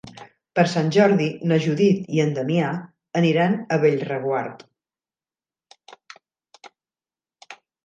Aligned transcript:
Per 0.59 0.63
Sant 0.69 0.87
Jordi 0.95 1.27
na 1.51 1.59
Judit 1.65 2.07
i 2.19 2.21
en 2.23 2.31
Damià 2.37 2.71
aniran 3.21 3.59
a 3.77 3.79
Bellreguard. 3.85 4.67